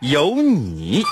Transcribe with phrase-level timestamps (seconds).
[0.00, 1.02] 有你。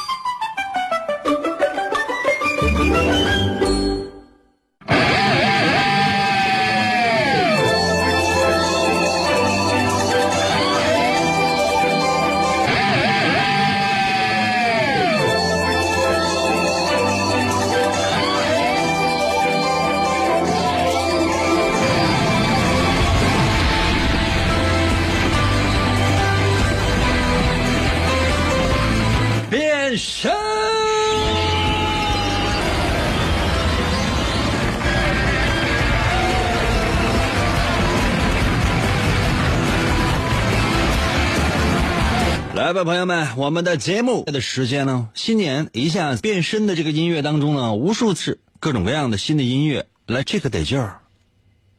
[42.76, 45.08] 吧，朋友们，我们的节目的时间呢？
[45.14, 51.00] 新年一下变身的这个音乐当中呢，无数次各种各样的新的音乐，来这个得劲儿。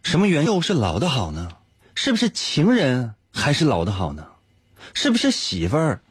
[0.02, 1.50] 什么原又是老的好呢？
[1.94, 4.26] 是不是情人还是老的好呢？
[4.96, 6.02] 是不是媳妇儿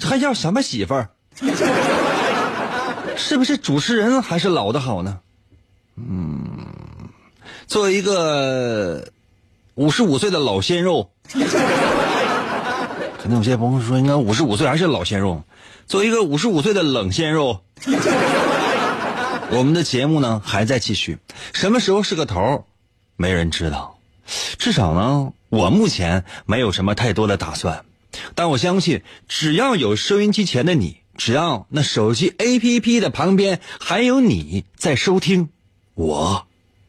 [0.00, 1.10] 还要什么媳妇儿？
[3.14, 5.20] 是不是主持人还是老的好呢？
[5.96, 6.40] 嗯，
[7.66, 9.06] 作为一个
[9.74, 11.10] 五十五岁的老鲜肉，
[13.22, 15.44] 可能有些朋友说，应该五十五岁还是老鲜肉。
[15.86, 17.60] 作为一个五十五岁的冷鲜肉，
[19.48, 21.18] 我们的节目呢还在继续，
[21.52, 22.64] 什么时候是个头，
[23.14, 23.96] 没人知道。
[24.58, 27.84] 至少呢，我目前没有什么太多的打算。
[28.34, 35.48] 但我相信，只要有收音机前的你，只要那手机 APP 的旁边还有你在收听，
[35.94, 36.44] 我，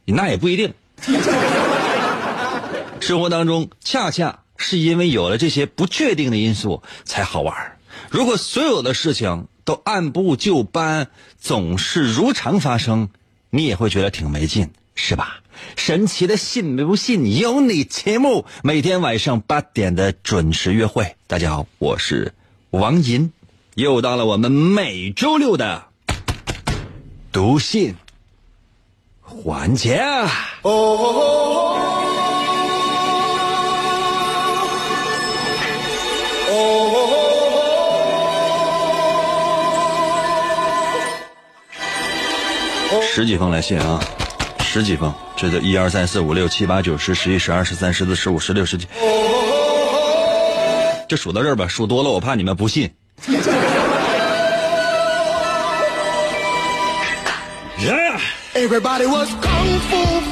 [0.05, 0.73] 那也不一定。
[2.99, 7.77] 生活当中，恰恰是因为有了这些不确定的因素才好玩。
[8.09, 13.09] 如果所有的事情都按部就班，总是如常发生，
[13.49, 15.41] 你也会觉得挺没劲，是吧？
[15.75, 21.15] 神奇的信不信由你节目，每天晚上八点的准时约会。
[21.27, 22.33] 大家好，我是
[22.71, 23.33] 王银，
[23.75, 25.83] 又到了我们每周六的
[27.31, 27.95] 读信
[29.21, 30.01] 环节。
[30.61, 32.32] 哦
[43.15, 43.99] 十几封来信啊，
[44.59, 48.87] 十几封，这就一二三四五六七八九十十一十二十三十四十五十六十七，
[51.07, 52.91] 就数到这儿吧，数多了我怕你们不信。
[57.77, 58.19] Yeah.
[58.55, 60.22] Everybody was kung fu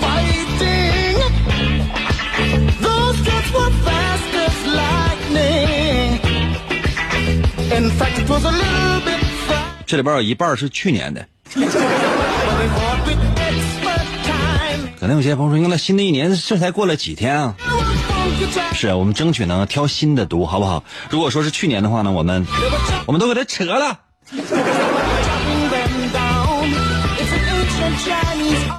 [9.86, 11.26] 这里边有一半是去年的.
[15.00, 17.56] 可能有些朋友说，那新的一年这才过了几天啊.
[18.74, 20.84] 是我们争取呢挑新的读，好不好？
[21.10, 22.46] 如果说是去年的话呢，我们
[23.06, 24.00] 我们都给它扯了。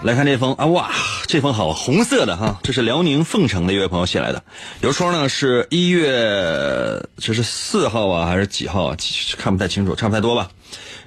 [0.03, 0.91] 来看这封啊，哇，
[1.27, 4.43] 这封好，红色的哈，这是辽宁凤城的一位朋友写来的。
[4.81, 8.97] 邮戳呢是一月，这是四号啊还是几号啊？
[9.39, 10.51] 看不太清楚，差不太多吧。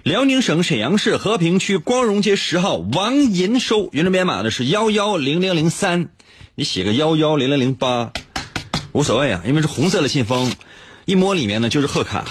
[0.03, 6.07] 辽宁省沈阳市和平区光荣街十号王银收，原证编码呢是幺幺零零零三，
[6.55, 8.13] 你写个幺幺零零零八，
[8.93, 10.53] 无所谓啊，因为是红色的信封，
[11.05, 12.23] 一摸里面呢就是贺卡，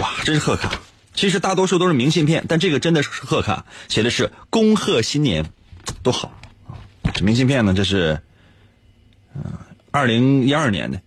[0.00, 0.80] 哇，真是贺卡。
[1.18, 5.46] 其实大多数都是明信片，但这个真的是贺卡，写的是恭贺新年，
[6.04, 6.30] 多好！
[7.12, 8.20] 这明信片呢，这是
[9.34, 9.42] 嗯
[9.90, 11.00] 二零一二年的，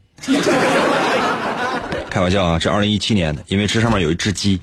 [2.10, 4.60] 开玩笑啊，这二零一七年的，因为这上面有一只鸡。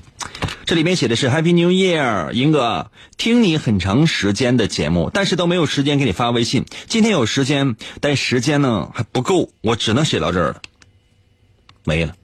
[0.67, 6.65] 这里面写的是 Happy New Year，英哥，听你很长时间的节目，但是都没有时间给你发微信。
[6.85, 10.61] 今天有时间，但时间呢还不够，我只能写到这儿了，
[11.85, 12.15] 没了。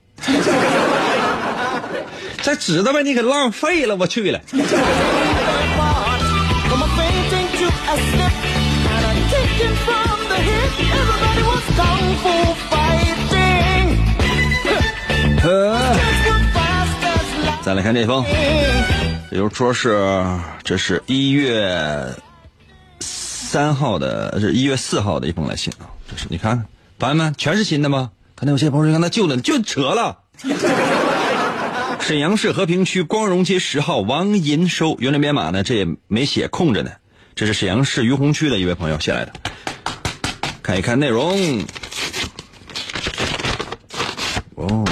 [2.45, 4.39] 这纸都被你给浪费了，我去了。
[17.63, 18.23] 再来看这封，
[19.31, 20.23] 比如说是
[20.63, 22.13] 这是一月
[22.99, 26.63] 三号的，是一月四号的一封来信啊，这是你看，
[26.99, 28.11] 朋友们全是新的吗？
[28.35, 30.19] 刚那有些朋友让他旧的就扯了。
[32.07, 36.91] 沈阳市和平区光荣街十号王银收原来编码呢，这也没写空着呢。
[37.33, 39.33] 这是沈阳市于洪区的一位朋友写来的，
[40.61, 41.65] 看一看内容。
[44.53, 44.85] 哦，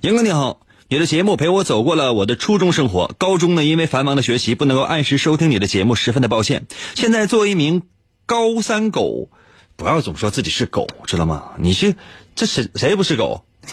[0.00, 6.66] 杨哥你好，你的节目陪我走过了我的初中生活，高中呢因为繁忙的学习不能够按时收听你的节目，十分的抱歉。
[6.94, 7.82] 现在作为一名
[8.24, 9.28] 高三狗，
[9.78, 11.52] 不要总说自己是狗，知道吗？
[11.56, 11.94] 你是
[12.34, 13.44] 这谁谁不是狗？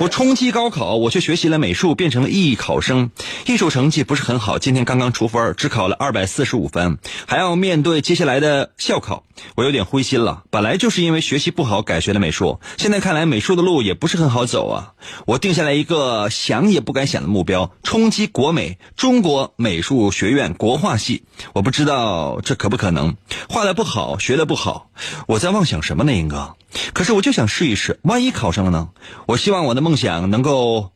[0.00, 3.12] 我冲击高考，我却学习了美术，变成了艺考生。
[3.46, 9.22] 艺术成绩不是很好，今天刚刚出分，只考了二百四十五分，还要面对接下来的校考，
[9.54, 10.44] 我有点灰心了。
[10.50, 14.94] 本来就是因为学习不好改学的美术，现在看来美术的路也不是很好走啊。
[15.26, 21.24] 我定下来一个想也不敢想的目标：冲击国美中国美术学院国画系。
[21.52, 23.16] 我不知道这可不可能，
[23.48, 24.90] 画的不好，学的不好，
[25.26, 26.54] 我在妄想什么呢，英哥？
[26.94, 28.90] 可是我就想试一试，万一考上了呢？
[29.26, 30.91] 我希望我的梦想能够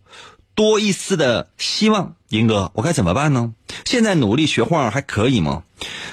[0.56, 2.14] 多一丝的希望。
[2.28, 3.52] 英哥，我该怎么办呢？
[3.84, 5.62] 现在努力学画还可以吗？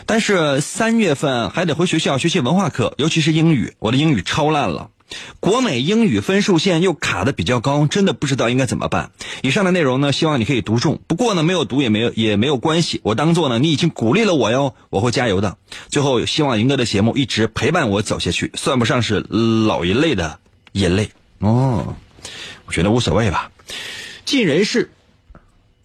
[0.05, 4.91] 但是三月份还得回学校学习文化课，尤其是英语，我的英语超烂了。
[5.39, 9.11] 国美英语分数线又卡的比较高，真的不知道应该怎么办。
[9.41, 10.99] 以上的内容呢，希望你可以读中。
[11.07, 15.57] 不过呢，没有读也没有也没有关系，我当做呢你已经鼓励了我哟，我会加油的。
[15.89, 19.19] 最后，希望赢哥的节目一直陪伴我走下去，算不上是
[19.67, 20.39] 老一类的
[20.73, 21.95] 眼泪哦。
[22.65, 23.51] 我觉得无所谓吧，
[24.25, 24.91] 尽人事，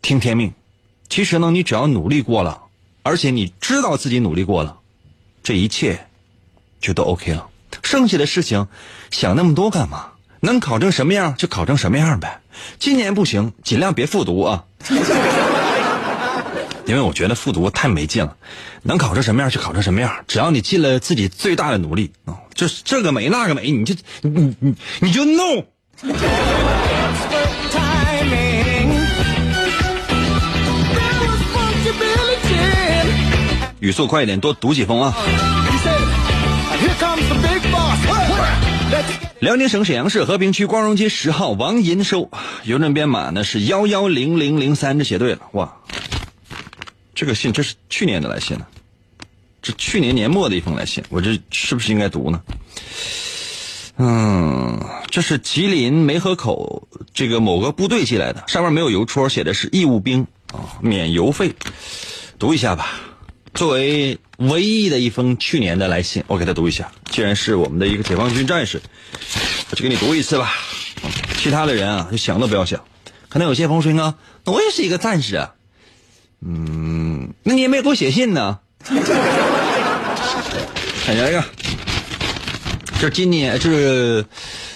[0.02, 0.52] 听天命。
[1.08, 2.62] 其实呢，你只要努力过了，
[3.02, 4.78] 而且你知道自己努力过了，
[5.42, 6.06] 这一切
[6.80, 7.48] 就都 OK 了。
[7.82, 8.68] 剩下的事情，
[9.10, 10.12] 想那么多干嘛？
[10.40, 12.40] 能考成什么样就考成什么样呗。
[12.78, 14.64] 今年不行，尽量别复读啊。
[16.86, 18.36] 因为我觉得复读太没劲了，
[18.82, 25.66] 能考成什么样就考成什么样，只要你尽了自己最大的努力啊，就是这个美那个美，你就你你你就弄。
[33.80, 35.14] 语速快一点，多读几封啊。
[39.40, 42.28] 辽宁省沈阳市和平区光荣街十号王银收，
[42.64, 45.72] 邮政编码呢是幺幺零零零三，这写对了哇！
[47.14, 48.66] 这个信这是去年的来信了，
[49.62, 52.42] 这去年年末的一封来信，我这是不是应该读呢？
[53.98, 61.54] 嗯，这是吉林梅河口这个某个部队寄来的，上面没有邮戳，写的是义务兵啊，免邮费，
[62.40, 62.90] 读一下吧。
[63.54, 66.90] 作为唯一的一封去年的来信，我给他读一下。
[67.10, 68.80] 既然是我们的一个解放军战士，
[69.70, 70.52] 我就给你读一次吧。
[71.38, 72.84] 其他的人啊，就想都不要想。
[73.28, 74.14] 可能有些朋友说：“啊，
[74.44, 75.54] 我也是一个战士啊。”
[76.40, 78.60] 嗯，那你也没给我写信呢。
[81.04, 81.44] 看下一个，
[83.00, 84.24] 这是今年，这是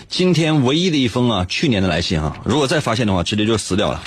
[0.08, 2.36] 今天唯一的一封啊，去年的来信啊。
[2.44, 4.02] 如果再发现的话，直接就撕掉了。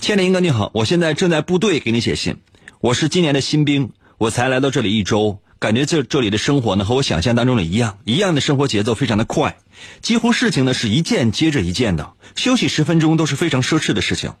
[0.00, 2.36] 亲爱的英哥，你好，我现在正在部队给你写信。
[2.80, 9.56] 我是今年的新兵，我才来到这里一周，感觉这这里的生活呢和我想象当中的一样，一样的生活节奏非常的快，
[10.00, 14.34] 几乎事情呢是一件接着一件的，休息十分钟都是非常奢侈的事情。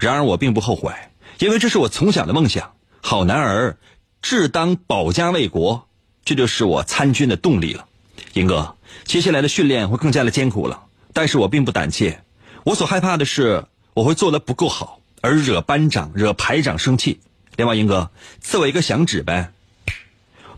[0.00, 0.94] 然而我并不后悔，
[1.38, 2.72] 因为这是我从小的梦想。
[3.02, 3.78] 好男儿，
[4.20, 5.86] 志当保家卫国，
[6.24, 7.86] 这就是我参军的动力了。
[8.32, 8.74] 英哥，
[9.04, 12.20] 接下来的训练会更加的艰苦了，但是我并不胆怯，
[12.64, 17.20] 我所害怕的是我会做的不够好，而惹班长、惹排长生气。
[17.56, 18.10] 另外，英哥
[18.40, 19.50] 赐我一个响指呗，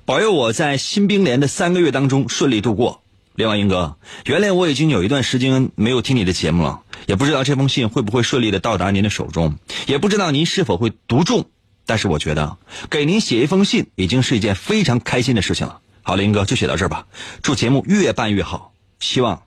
[0.04, 3.02] 保佑我在新兵连的三个月当中顺利度过。
[3.34, 11.48] 另外，英哥原来我已经有一段时间没有听你的节目了，也不知道这封信会不会顺利的到达您的手中，也不知道您是否会读中。
[11.86, 12.58] 但是我觉得
[12.90, 15.80] 给您写一封信已经是一件非常开心的事情了。
[16.02, 17.06] 好了，英哥就写到这儿吧，
[17.42, 19.42] 祝节目越办越好，希望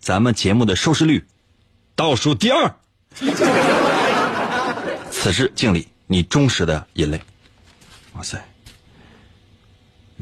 [0.00, 1.24] 咱们节目的收视率
[1.96, 2.76] 倒数第二。
[5.10, 5.88] 此致敬礼。
[6.12, 7.20] 你忠实的眼泪，
[8.14, 8.44] 哇塞！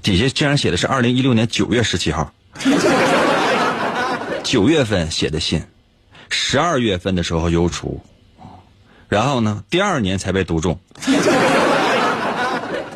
[0.02, 2.30] 底下竟然写的是二零一六年九月十七号，
[4.44, 5.62] 九月份写的信，
[6.28, 8.02] 十二月份的时候邮出，
[9.08, 10.78] 然后呢，第二年才被读中。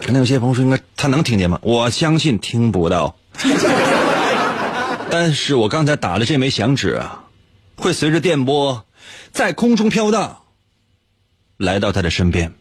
[0.02, 1.58] 可能有些朋友说，应该他能听见吗？
[1.62, 3.16] 我相信听不到，
[5.10, 7.24] 但是我刚才打的这枚响指啊，
[7.76, 8.84] 会随着电波
[9.32, 10.42] 在空中飘荡，
[11.56, 12.52] 来到他的身边。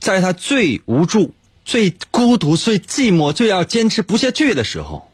[0.00, 5.10] 在他最无助、最孤独、最寂寞、最要坚持不下去的时候，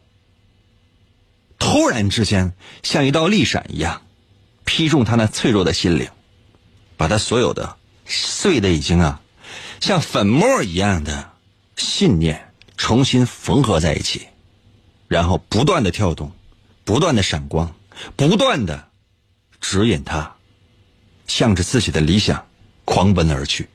[1.59, 4.03] 突然之间像一道利闪一样，
[4.65, 6.09] 劈中他那脆弱的心灵，
[6.97, 7.77] 把他所有的
[8.07, 9.21] 碎的已经啊，
[9.81, 11.31] 像粉末一样的
[11.77, 14.29] 信念重新缝合在一起，
[15.09, 16.31] 然后不断的跳动，
[16.85, 17.75] 不断的闪光，
[18.17, 18.89] 不断的
[19.61, 20.37] 指引他，
[21.27, 22.47] 向着自己的理想
[22.85, 23.69] 狂奔而去。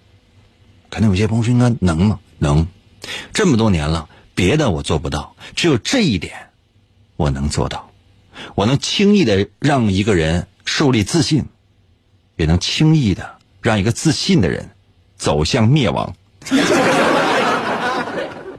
[0.90, 2.20] 可能有些朋友说：“应该能吗？
[2.38, 2.68] 能。
[3.34, 6.50] 这么多年了，别的我做不到，只有这一点，
[7.16, 7.92] 我能做到。
[8.56, 11.46] 我能轻易的让一个人树立自信，
[12.36, 14.70] 也能轻易的让一个自信的人
[15.18, 16.16] 走向灭亡。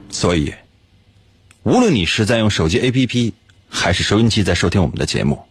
[0.09, 0.53] 所以，
[1.63, 3.33] 无论你是在用手机 APP，
[3.69, 5.45] 还是收音机在收听我们的节目，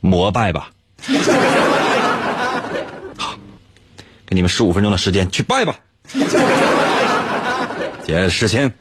[0.00, 0.72] 膜拜吧。
[4.26, 5.76] 好，给你们十五分钟的时间去拜吧。
[8.04, 8.72] 接着事情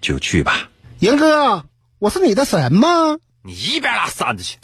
[0.00, 0.68] 就去吧。
[1.00, 1.64] 赢哥，
[1.98, 3.18] 我是你的神吗？
[3.42, 4.58] 你一边拉扇子去。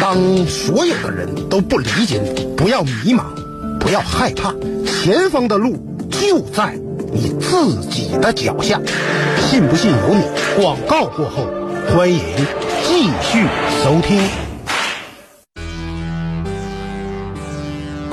[0.00, 3.24] 当所有的人都不理解你，不要迷茫，
[3.78, 4.52] 不要害怕，
[4.84, 5.76] 前方的路
[6.10, 6.76] 就在
[7.12, 8.80] 你自己的脚下。
[9.40, 10.24] 信不信由你。
[10.56, 11.46] 广告过后，
[11.88, 12.20] 欢迎
[12.84, 13.46] 继续
[13.82, 14.20] 收听。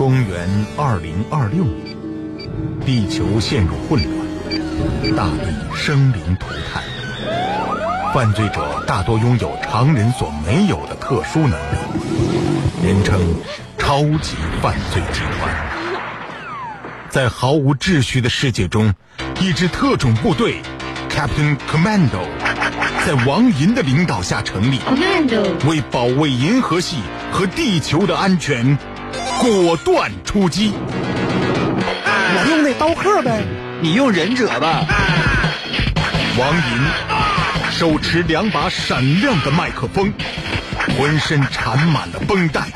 [0.09, 1.95] 公元二零二六年，
[2.83, 6.81] 地球陷入混乱，大地生灵涂炭，
[8.11, 11.77] 犯罪者大多拥有常人所没有的特殊能力，
[12.83, 13.21] 人称
[13.77, 15.55] 超级犯罪集团。
[17.11, 18.91] 在毫无秩序的世界中，
[19.39, 20.59] 一支特种部队
[21.07, 22.25] Captain Commando
[23.05, 24.79] 在王银的领导下成立，
[25.67, 26.97] 为保卫银河系
[27.31, 28.75] 和地球的安全，
[29.39, 30.73] 果断出击。
[32.03, 33.41] 我用那刀客呗。
[33.81, 34.85] 你用忍者吧。
[36.37, 40.11] 王银手持两把闪亮的麦克风，
[40.97, 42.67] 浑身缠满了绷带，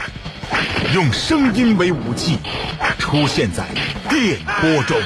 [0.93, 2.39] 用声音为武器，
[2.97, 3.65] 出现在
[4.09, 4.97] 电波中，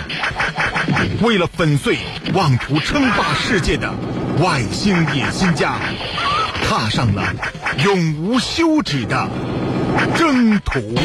[1.22, 1.98] 为了粉碎
[2.34, 3.92] 妄图称霸世界的
[4.40, 5.78] 外星野心家，
[6.70, 7.24] 踏上了
[7.84, 9.28] 永无休止的
[10.16, 10.96] 征途。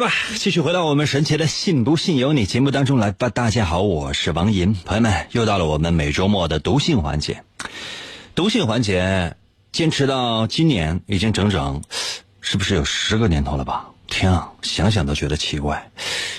[0.00, 3.28] 来吧，继续回到我们神奇的“信不信由你”节目当中来吧。
[3.28, 7.44] 大家好，我是王银，朋友们，又到了我们每周末的读信环节。
[8.34, 9.36] 读信环节
[9.72, 11.82] 坚持到今年已经整整，
[12.40, 13.90] 是不是有十个年头了吧？
[14.06, 15.90] 天啊，想想都觉得奇怪，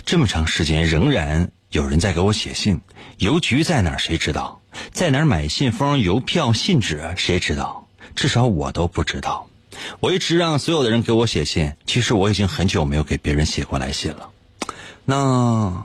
[0.08, 2.82] 这么长时间仍然有人在给我写信。
[3.20, 4.00] 邮局在哪儿？
[4.00, 4.60] 谁知道？
[4.91, 7.13] 在哪儿买信封、邮票、信纸？
[7.15, 7.88] 谁知道？
[8.15, 9.48] 至少我都不知道。
[10.00, 14.30] 我一直让所有的人给我写信，其实我已经很久没有给别人写过来信了。
[15.06, 15.84] 那，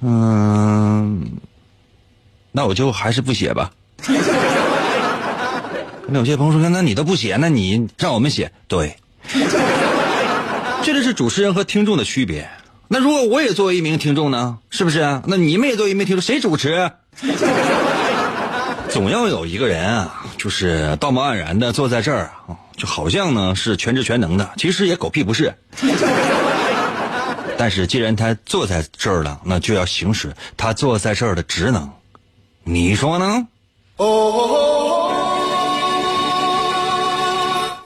[0.00, 1.30] 嗯，
[2.52, 3.70] 那我就还是不写吧。
[6.10, 8.50] 那有些朋友说，那你都不写，那你让我们写？
[8.66, 8.96] 对，
[10.82, 12.48] 这就是主持人和听众的区别。
[12.88, 14.58] 那如果我也作为一名听众呢？
[14.70, 15.00] 是不是？
[15.26, 16.90] 那你们也作为一名听众，谁主持？
[18.90, 25.54] 总要有一个人啊，就是道貌岸然的坐在这儿啊，就好像呢是全知全能的，其实也狗屁不是。
[27.58, 31.90] 但是既然他坐在这儿了，那就要行使他坐在这儿的职能，
[32.64, 33.46] 你说呢？
[33.96, 35.12] 哦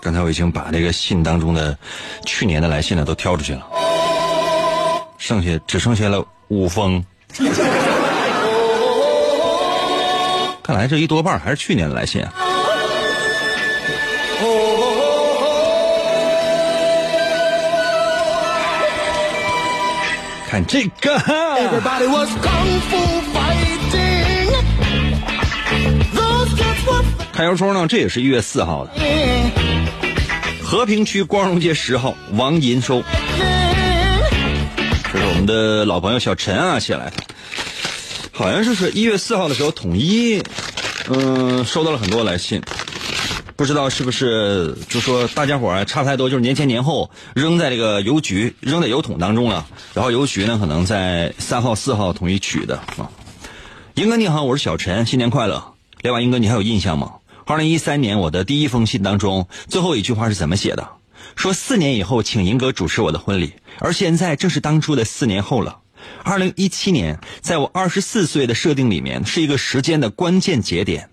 [0.00, 1.78] 刚才我已经把这个信当中的
[2.26, 3.66] 去年的来信呢都挑出去了，
[5.16, 7.04] 剩下只剩下了五封。
[10.62, 12.32] 看来这一多半还是去年的来信啊。
[20.48, 22.98] 看这个，Everybody was kung fu
[23.32, 24.52] fighting.
[26.14, 27.02] Those kids were
[27.32, 28.92] 看邮戳呢，这也是一月四号的，
[30.62, 33.02] 和平区光荣街十号王银收，
[35.10, 37.12] 这是我们的老朋友小陈啊写来的，
[38.42, 40.42] 好像是说一月四号的时候统一，
[41.08, 42.60] 嗯、收到了很多来信，
[43.54, 53.12] 不知道是不是就说大家伙儿差太多，就是年前年后扔在这个邮局扔在邮筒当中了，然后邮局呢可能在三号四号统一取的啊。
[53.94, 55.74] 英哥你好，我是小陈，新年快乐。
[56.00, 57.12] 另外，英哥你还有印象吗？
[57.46, 60.88] 二零一三年我的第一封信当中，最后一句话是怎么写的？
[61.36, 65.78] 说四年以后请银哥主持我的婚礼，而现在正是当初的四年后了。
[66.22, 71.10] 二零一七年，在我二十四岁的设定里面，是一个时间的关键节点。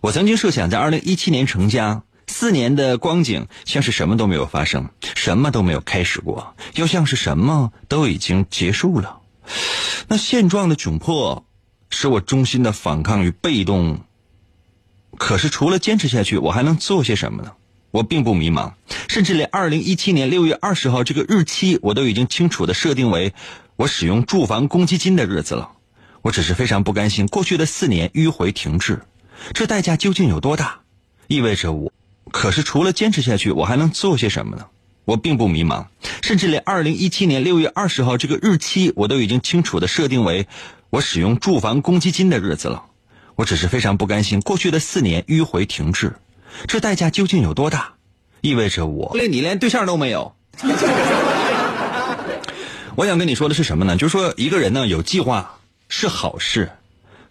[0.00, 9.20] 我曾经设想在二零一七年成家，四年的光景像是什么都没有发生，什么都没有开始过，又像是什么都已经结束了。
[10.08, 11.46] 那现状的窘迫，
[11.90, 14.00] 使我衷心的反抗与被动。
[15.16, 17.52] 可是除了坚持下去，我还能做些什么呢？
[17.90, 18.72] 我并不迷茫，
[19.08, 23.32] 甚至连二零一七年六月二十号这个日期，我都已经清楚的设定为
[23.76, 25.70] 我使用住房公积金的日子了。
[26.22, 29.02] 我只是非常不甘心，过去的四年迂回停滞，
[29.52, 30.80] 这代价究竟有多大？
[31.26, 31.92] 意味着我，
[32.30, 34.66] 可是除了坚持下去，我还能做些什么呢？
[35.04, 35.86] 我并不迷茫，
[36.22, 40.48] 甚至连二零一七年六月二十号这个日期，我都已经清楚的设定为
[40.88, 42.86] 我使用住房公积金的日子了。
[43.34, 46.14] 我只是非常不甘心，过去的四年迂回停滞。
[46.66, 47.94] 这代价究竟有多大？
[48.40, 50.34] 意味着我连你连对象都没有。
[52.96, 53.96] 我想跟你说的是什么呢？
[53.96, 55.58] 就是说一个人呢有计划
[55.88, 56.70] 是好事，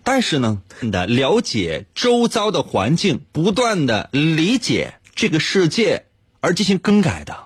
[0.04, 6.06] 但是呢，的了解周遭的环境，不断的理解这个世界
[6.42, 7.38] 而进行更改的。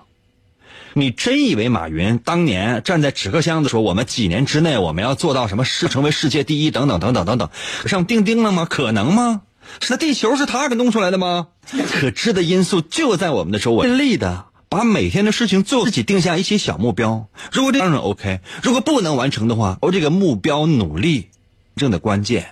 [0.94, 7.48] 你真以为马云当年站在纸壳箱子说我们几年之内我们要做到什么世成为世界第一等等等等等等
[7.86, 8.64] 上钉钉了吗？
[8.64, 9.42] 可能吗？
[9.80, 11.48] 是那地球是他给弄出来的吗？
[11.92, 13.86] 可知的因素就在我们的周围。
[13.86, 17.28] 尽力的把每天的事情做，自己定下一些小目标。
[17.52, 21.28] 如果当然 OK，如果不能完成的话，我这个目标努力
[21.76, 22.50] 正的关键，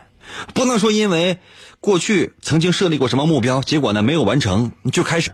[0.55, 1.39] 不能说因为
[1.81, 5.33] 过去曾经设立过什么目标，结果呢没有完成就开始，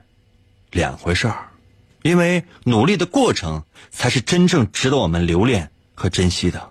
[0.71, 1.49] 两回事儿。
[2.03, 3.63] 因为努力的过程
[3.93, 6.71] 才是真正值得我们留恋和珍惜的。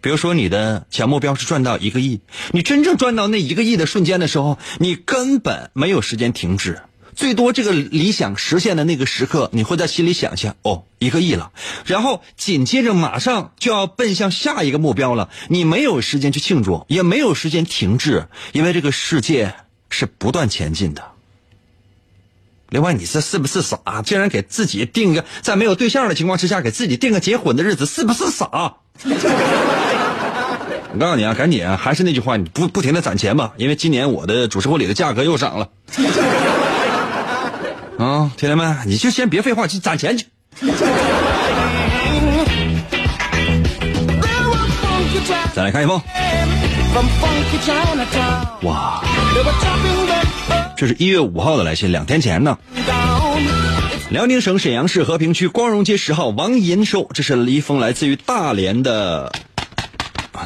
[0.00, 2.20] 比如说，你的小目标是赚到一个亿，
[2.52, 6.80] 你真正赚到那一个亿的瞬间的时候，你根本没有时间停止。
[7.16, 11.50] 最多这个理想实现的那个时刻，你会在心里想象：哦，一个亿了。
[11.86, 19.54] 然后紧接着马上就要奔向下一个目标了，你没有时间去庆祝，也没有时间停滞，因为这个世界
[19.88, 21.02] 是不断前进的。
[22.68, 24.02] 另外，你这是不是傻？
[24.04, 28.74] 竟然给自己定个在没有对象的情况之下，给自己定个结婚的日子，是不是傻？
[30.92, 35.70] 我告诉你啊，赶紧啊，还是那句话，你不不停的攒钱吧，因为今年我的主持婚礼的价格又涨了。
[37.98, 40.26] 啊，铁弟们，你就先别废话，去攒钱去。
[45.54, 46.00] 再来看一封。
[48.62, 49.02] 哇，
[50.76, 52.58] 这是一月五号的来信，两天前呢。
[54.10, 59.32] 辽宁省沈阳市和平区光荣街十号王银寿，这是一封来自于大连的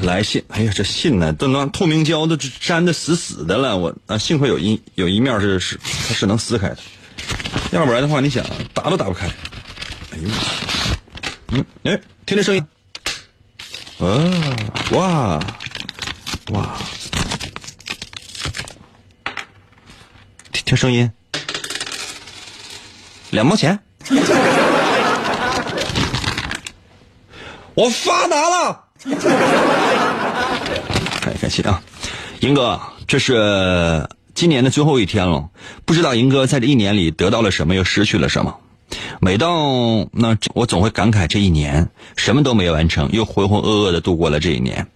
[0.03, 0.43] 来信。
[0.49, 6.79] 哎呀，这信呢都拿透明胶都粘的死死的了，我啊幸亏有一有一面是是它是能撕开的，
[7.73, 9.27] 要不然的话你想打都打不开。
[9.27, 10.29] 哎呦，
[11.49, 12.67] 嗯，哎，听这声音，
[13.99, 14.07] 啊，
[14.93, 15.41] 哇。
[16.53, 16.77] 哇！
[20.53, 21.09] 听听声音，
[23.31, 23.79] 两毛钱，
[27.75, 28.85] 我发达了！
[31.21, 31.81] 感感谢啊，
[32.41, 34.05] 银哥，这是
[34.41, 35.51] 今年的最后一天了，
[35.85, 38.57] 不知道银哥在这一年里得到了什么，又失去了什么。
[39.21, 44.87] 每到那，我总会感慨这一年什么都没完成，又浑浑噩噩的度过了这一年。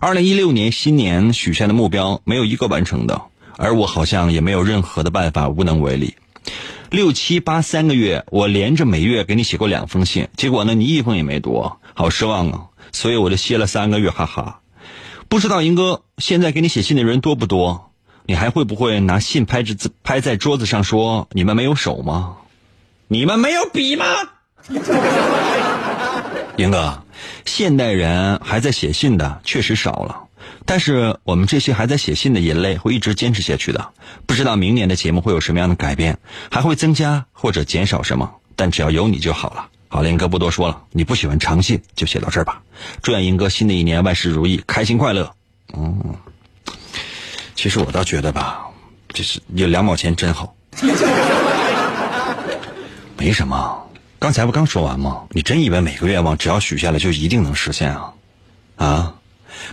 [0.00, 3.20] 二零一六年新年许下的目标没有一个完成的，
[3.58, 6.14] 而我好像也没有任何的办法，无能为力。
[6.88, 12.60] 六七八三个月，我连着每月给你写过两封信，结果呢，你一封也没读，好失望啊！
[12.90, 14.60] 所以我就歇了三个月，哈哈。
[15.28, 17.90] 不知道银哥现在给你写信的人多不多？
[18.26, 22.36] 你还会不会拿信拍着拍在桌子上说你们没有手吗？
[23.08, 24.04] 你们没有笔吗？
[26.56, 27.02] 英哥，
[27.44, 30.24] 现代人还在写信的确实少了，
[30.64, 33.92] 但是我们这些还在写信的人类会一直坚持下去的。
[34.24, 36.18] 不知道明年的节目会有什么样的改变，
[36.50, 38.30] 还会增加或者减少什么？
[38.56, 39.66] 但只要有你就好了。
[39.88, 42.62] 好了，英哥不多说了，你不喜欢长信就写到这儿吧。
[43.02, 45.30] 祝愿英哥新的一年万事如意，开心快乐。
[45.76, 46.14] 嗯，
[47.54, 48.66] 其实我倒觉得吧，
[49.12, 50.54] 就是有两毛钱真好，
[53.16, 53.80] 没什么。
[54.18, 55.24] 刚才不刚说完吗？
[55.30, 58.14] 你真以为每个愿望只要许下来就一定能实现啊？
[58.76, 59.14] 啊，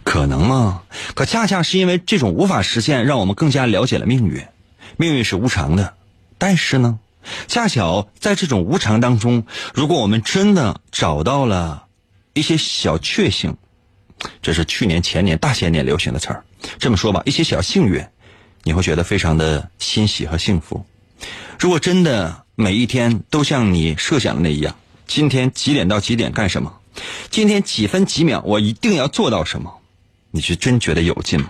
[0.04, 0.82] 可能吗？
[1.16, 4.46] 可恰恰是因为这种无法实现，让我们更加了解了命运。
[4.98, 5.94] 命运是无常的，
[6.38, 7.00] 但是呢，
[7.48, 11.86] 恰巧在这种无常当中，如果我们真的找到了
[12.34, 13.56] 一些小确幸，
[14.42, 16.44] 这是去年、前年、大前年流行的词儿。
[16.80, 18.06] 这么说吧，一些小幸运，
[18.64, 20.86] 你会觉得非常的欣喜和幸福。
[21.60, 22.42] 如果真的。
[22.54, 24.76] 每一天都像你设想的那样，
[25.08, 26.72] 今天几点到几点干什么？
[27.32, 29.80] 今天几分几秒我一定要做到什么？
[30.30, 31.50] 你是真觉得有劲吗？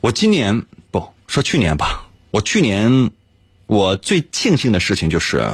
[0.00, 3.12] 我今年不说去年吧，我去年
[3.66, 5.46] 我最庆幸的事情就是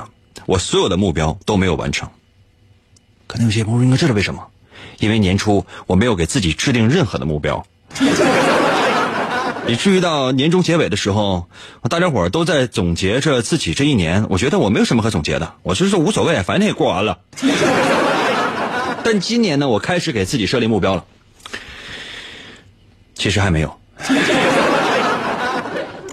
[0.46, 2.08] 我所有的目标都没有完成。
[3.26, 4.48] 可能有些朋友应该知道为什么？
[5.00, 7.66] 因为年初我没有给自己制定任何的目标。
[9.66, 11.48] 以至于到年终结尾的时候，
[11.88, 14.26] 大家伙都在总结着自己这一年。
[14.28, 17.18] 我觉得我没有什么可总结的，我就是无所谓，反正也过完了。
[19.04, 21.04] 但今年呢，我开始给自己设立目标了。
[23.14, 23.78] 其实还没有，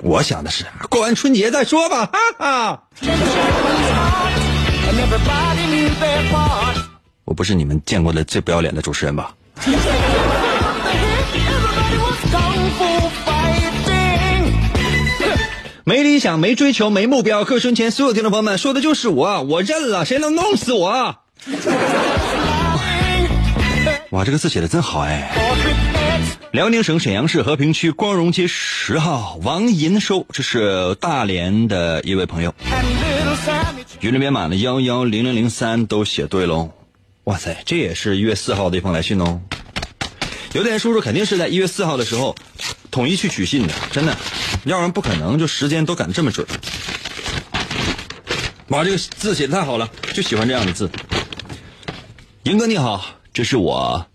[0.03, 2.83] 我想的是过完春节再说吧，哈哈。
[7.25, 9.33] 我不是你们见过的最不要脸的主持人吧？
[15.87, 17.45] 没理想，没追求，没目标。
[17.45, 20.91] 各位身前所有听众朋友们，说的就是我，我认了，谁能弄死我？
[24.11, 25.31] 哇，这个字写的真好哎！
[26.51, 32.53] 辽宁省沈阳市和平区光荣街十号王银收，这是大连的一位朋友。
[34.01, 36.69] 云里编码的幺幺零零零三都写对喽。
[37.23, 39.39] 哇塞，这也是一月四号的一封来信哦。
[40.51, 42.35] 有的人叔叔肯定是在一月四号的时候
[42.91, 44.17] 统一去取信的，真的，
[44.67, 46.45] 要不然不可能就时间都赶这么准。
[48.67, 50.91] 妈，这个字写的太好了，就喜欢这样的字。
[52.43, 54.07] 银哥你好，这是我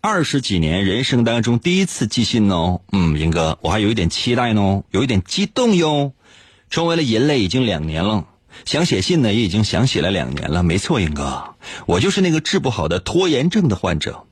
[0.00, 2.80] 二十几年人生当中第一次寄信哦。
[2.92, 6.12] 嗯，银哥，我还有一点期待呢，有一点激动哟。
[6.70, 8.26] 成为了银类已经两年了，
[8.64, 10.64] 想写信呢也已经想写了两年了。
[10.64, 11.54] 没错，英哥，
[11.86, 14.26] 我就是那个治不好的拖延症的患者。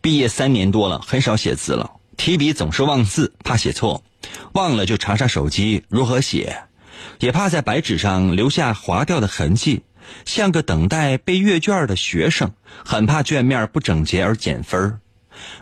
[0.00, 4.02] 毕业三年多了，很少写字了，提笔总是忘字，怕写错，
[4.52, 6.64] 忘了就查查手机如何写，
[7.20, 9.82] 也怕在白纸上留下划掉的痕迹，
[10.24, 12.52] 像个等待被阅卷的学生，
[12.84, 14.98] 很怕卷面不整洁而减分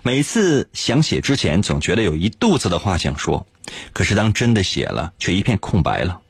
[0.03, 3.47] 每次想写之前，总觉得有一肚子的话想说，
[3.93, 6.21] 可是当真的写了，却一片空白了。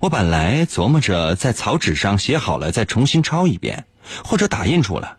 [0.00, 3.84] 我本来琢磨着在草纸上写好了再重新抄一遍，
[4.24, 5.16] 或者打印出来，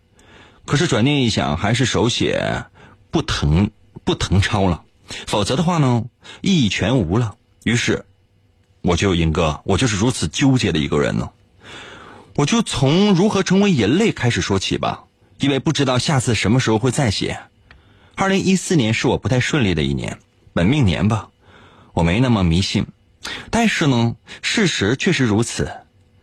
[0.66, 2.66] 可是转念一想，还是手写
[3.10, 3.70] 不疼
[4.04, 4.84] 不疼抄了，
[5.28, 6.04] 否则的话呢，
[6.42, 7.36] 意义全无了。
[7.64, 8.06] 于是，
[8.82, 11.30] 我就英哥，我就是如此纠结的一个人呢。
[12.36, 15.04] 我就从如何成为人类开始说起吧，
[15.40, 17.40] 因为不知道下次什么时候会再写。
[18.16, 20.18] 二零一四年是我不太顺利的一年，
[20.54, 21.30] 本命年吧，
[21.94, 22.86] 我没那么迷信，
[23.50, 25.72] 但是呢，事实确实如此。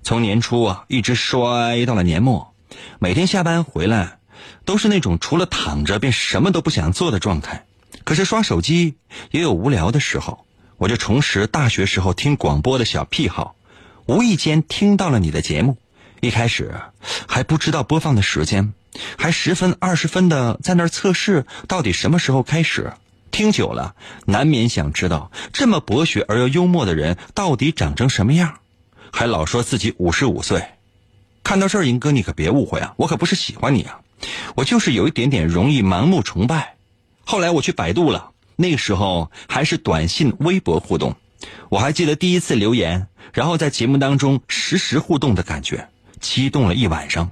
[0.03, 2.55] 从年初啊，一直衰到了年末，
[2.98, 4.18] 每天下班回来，
[4.64, 7.66] 都是那种除了躺着便什么都不想做的状态。
[8.08, 8.94] 可是刷手机
[9.32, 10.46] 也有无聊的时候，
[10.78, 13.54] 我就重拾大学时候听广播的小癖好，
[14.06, 15.76] 无意间听到了你的节目。
[16.20, 16.74] 一开始
[17.26, 18.72] 还不知道播放的时间，
[19.18, 22.94] 还十分二十分的在那儿测试到底什么时候开始。
[23.30, 23.94] 听久了，
[24.24, 28.60] 难免想知道这么博学而又幽默的人到底长成什么样，
[29.12, 30.64] 还老说自己五十五岁。
[31.44, 34.00] 看到这儿，银哥你可别误会啊，我可不是喜欢你啊，
[34.54, 36.77] 我就是有一点点容易盲目崇拜。
[37.30, 41.14] 后来我去百度了，那个时候还是短信、微博互动。
[41.68, 47.28] 我还记得第一次留言，然后在节目当中实时互动的感觉，激动了一晚上，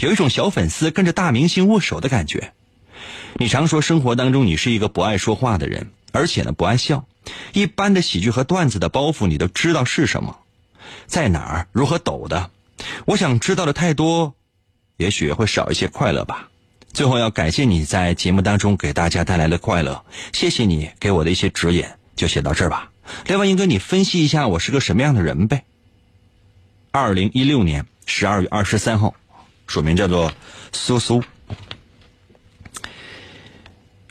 [0.00, 2.52] 有一种小粉丝跟着大明星握手的感觉。
[3.38, 7.06] 你常说生活当中你是一个不爱说话的人，而且呢不爱笑，
[7.54, 10.40] 一般的喜剧和段子的包袱你都知道是什么，
[11.06, 12.50] 在哪儿如何抖的。
[13.06, 14.34] 我想知道的太多，
[14.98, 16.50] 也许会少一些快乐吧。
[16.92, 21.84] 最后要感谢你在节目当中给大家带来的快乐，谢谢你给我的一些指引，
[22.16, 22.90] 就写到这儿吧。
[23.26, 25.64] 另外，英哥，你分析一下我是个什么样的人呗？
[26.90, 29.14] 二零一六年十二月二十三号，
[29.66, 30.32] 署名叫做
[30.72, 31.22] 苏苏。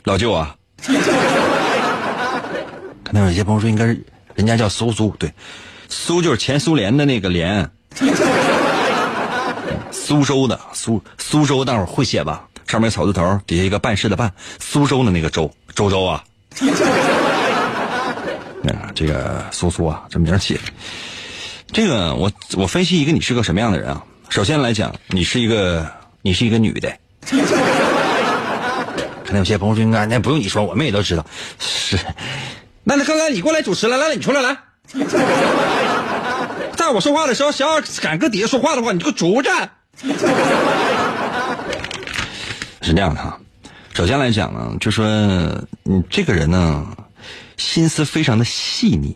[0.04, 0.56] 老舅啊，
[3.04, 4.02] 可能有些朋友说应该是
[4.34, 5.30] 人家叫苏苏，对，
[5.88, 7.70] 苏就是前苏联的那个联，
[9.90, 12.48] 苏州的苏苏州，大伙儿会写吧？
[12.68, 16.22] 上面草字头，底下一个办事的办，苏州的那个州，周周啊。
[18.64, 20.60] 啊，这个苏苏啊，这名起的。
[21.72, 24.04] 这个我我分析一个你是个什么样的人啊？
[24.28, 25.86] 首先来讲，你是一个
[26.20, 26.92] 你是一个女的。
[29.24, 31.24] 可能有些朋友说应该那不用你说，我们也都知道。
[31.58, 31.98] 是，
[32.84, 34.58] 那那刚才你过来主持来，来你出来来。
[36.76, 39.70] 在我说话的时候，想要敢跟底下说话的话，你就主站。
[42.88, 43.38] 是这样的哈，
[43.92, 45.06] 首先来讲呢，就说
[45.82, 46.86] 你这个人呢，
[47.58, 49.14] 心思非常的细腻。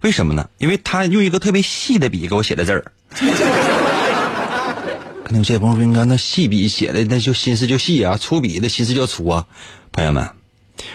[0.00, 0.50] 为什么呢？
[0.58, 2.90] 因为他用一个特别细的笔给我写的字儿。
[5.24, 9.46] 可能有些朋友说，应该那细笔写的那就心思就细啊，粗笔的心思就粗啊。
[9.92, 10.28] 朋友们，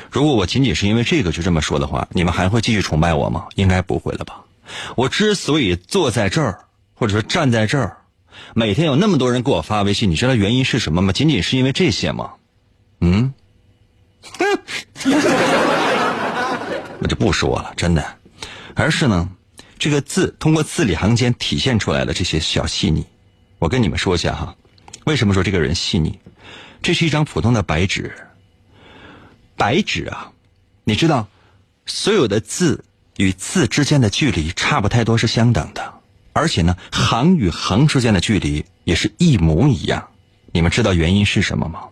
[0.09, 3.45] 如果我仅仅是因为这个就这么说的话，你们还会继续崇拜我吗？
[3.55, 4.41] 应该不会了吧。
[4.97, 7.95] 我之所以坐在这儿，或者说站在这儿，
[8.53, 11.13] 每天有那么多人给我发微信，你知道原因是什么吗？
[11.13, 12.31] 仅仅是因为这些吗？
[12.99, 13.33] 嗯，
[16.99, 18.17] 我就不说了，真的，
[18.75, 19.29] 而是呢，
[19.79, 23.05] 这个字通过字里行间体现出来的这些小细腻，
[23.57, 24.55] 我跟你们说一下哈，
[25.05, 26.19] 为什么说这个人细腻？
[26.81, 28.13] 这是一张普通的白纸，
[29.55, 30.31] 白纸啊，
[30.83, 31.27] 你知道，
[31.85, 32.83] 所有的字
[33.17, 36.00] 与字之间的距离差不太多是相等的，
[36.33, 40.09] 而且呢，行与行之间的距离也是一模一样。
[40.53, 41.89] 你们知道原因是什么吗？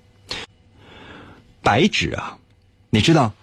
[1.61, 2.37] 白纸啊，
[2.89, 3.33] 你知道，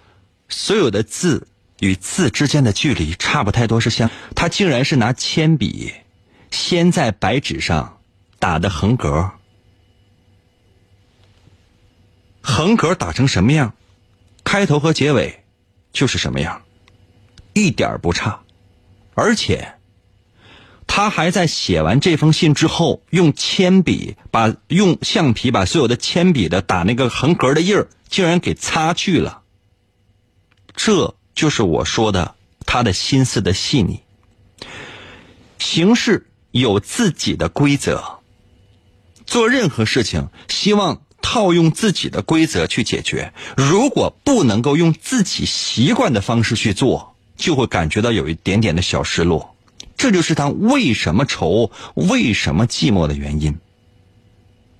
[0.49, 1.47] 所有的字
[1.81, 5.93] 与字之间的距离差不太多是相，他竟然是拿铅笔
[6.51, 7.99] 先在白纸上
[8.39, 9.31] 打的横格，
[12.41, 13.75] 横格打成什么样，
[14.45, 15.45] 开头和结尾
[15.93, 16.63] 就是什么样，
[17.53, 18.41] 一点不差，
[19.15, 19.76] 而且。
[20.87, 29.43] 他还在写完这封信之后，用铅笔把用橡皮把所有的铅笔的打那个横格的印儿，竟然给擦去了。
[30.75, 34.01] 这就是我说的他的心思的细腻。
[35.59, 38.21] 行事有自己的规则，
[39.27, 43.33] 做任何事情希望套用自己的规则去解决。
[43.57, 49.56] 如果不能够用自己习惯的方式去做，就会感觉到有一点点的小失落。
[49.97, 53.59] 这就是他为什么愁、为什么寂寞的原因。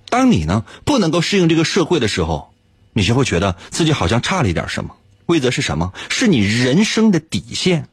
[0.09, 2.53] 当你呢不能够适应这个社会的时候，
[2.93, 4.95] 你就会觉得自己好像差了一点什么。
[5.25, 5.91] 规则是什么？
[6.09, 7.89] 是你人生的底线。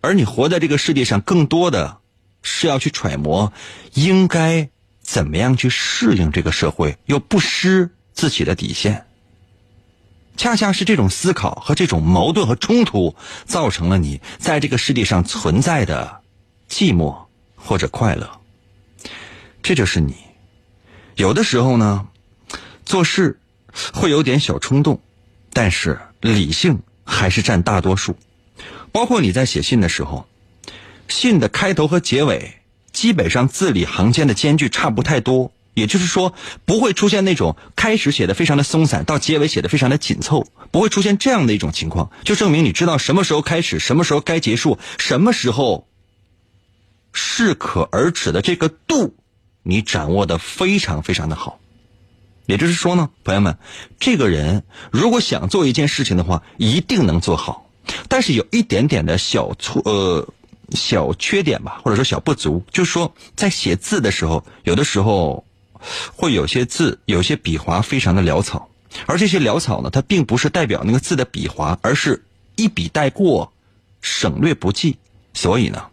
[0.00, 1.98] 而你活在这个世界上，更多的
[2.42, 3.52] 是要去揣摩
[3.94, 4.68] 应该
[5.00, 9.06] 怎么样去适应这个社会，又不失自己的底线。
[10.36, 13.14] 恰恰是这种思考和这种矛盾和冲突，
[13.44, 16.21] 造成了你在这个世界上存在的。
[16.72, 17.14] 寂寞
[17.54, 18.40] 或者快乐，
[19.62, 20.16] 这就是你。
[21.16, 22.08] 有的时候呢，
[22.86, 23.38] 做事
[23.92, 24.98] 会有点小冲动，
[25.52, 28.16] 但是理性还是占大多数。
[28.90, 30.26] 包括你在写信的时候，
[31.08, 32.54] 信的开头和结尾
[32.90, 36.32] 基本上字里行间的间距差不太多，也就是说
[36.64, 45.86] 不会出现那种开始写的非常的松散，到结尾写的非常的紧凑，不会出现这样的一种情况，就证明你知道什么时候开始，什么时候该结束，什么时候。
[47.12, 49.14] 适可而止的这个度，
[49.62, 51.58] 你掌握的非常非常的好。
[52.46, 53.56] 也就是说呢，朋友们，
[54.00, 57.70] 这个人如果想做一件事情的话，一定能做好。
[58.08, 60.26] 但是有一点点的小错呃
[60.72, 65.44] 小缺点吧，或者说小不足，就是说在写字的时候，有的时候
[66.16, 68.68] 会有些字有些笔划非常的潦草，
[69.06, 72.24] 而这些潦草呢，它并不是代表那个字的笔划，而是
[72.56, 73.52] 一笔带过，
[74.00, 74.96] 省略不计。
[75.32, 75.86] 所以呢。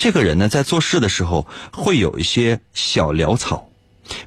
[0.00, 3.68] 这个人呢，在做事的时候会有一些小潦草，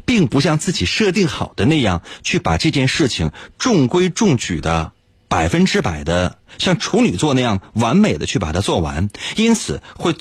[0.05, 4.91] 并不像自己设定好的那样去把这件事情中规中矩的、
[5.27, 10.13] 百分之百的像处女座那样完美的去把它做完，因此会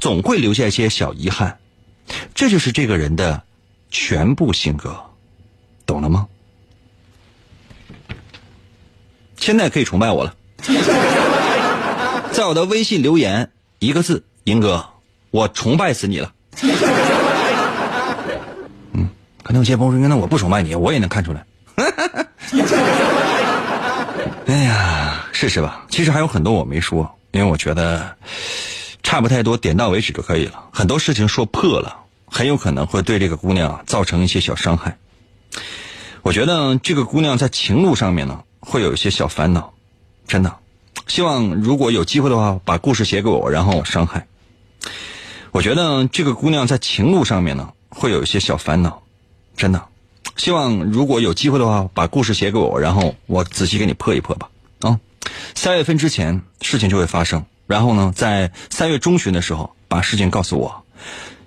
[0.00, 1.60] 总会留下一些小遗憾。
[2.34, 3.44] 这就是这个人的
[3.92, 5.04] 全部性格，
[5.86, 6.26] 懂了吗？
[9.38, 10.34] 现在可以崇拜我了，
[12.32, 14.24] 在我的微信留言一个字。
[14.46, 14.90] 英哥，
[15.36, 16.32] 我崇拜死你了。
[18.94, 19.06] 嗯，
[19.42, 21.44] 可能有些朋友说，那我不崇拜你，我也能看出来。
[24.46, 25.84] 哎呀，试试吧。
[25.90, 28.16] 其实还有很多我没说，因为我觉得
[29.02, 30.64] 差不太多，点到为止就可以了。
[30.72, 31.94] 很多事情说破了，
[32.24, 34.96] 很有可能会对这个姑娘造成一些小伤害。
[36.22, 39.74] 我觉得这个姑娘在情路上面呢，会有一些小烦恼，
[40.26, 40.56] 真的。
[41.06, 44.26] 希望如果有机会的话，把故事写给我，然后我伤害。
[45.56, 49.02] 我觉得这个姑娘在情路上面呢，会有一些小烦恼，
[49.56, 49.82] 真的。
[50.36, 54.50] 希望如果有机会的话，把故事写给我，然后我仔细给你破一破吧。
[54.82, 55.00] 啊，
[55.54, 60.84] 三月份之前事情就会发生，然后呢，在三月中旬的时候把事情告诉我，